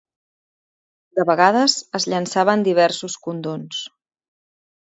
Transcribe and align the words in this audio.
De 1.19 1.25
vegades 1.31 1.77
es 1.99 2.09
llençaven 2.13 2.65
diversos 2.71 3.19
condons. 3.27 3.87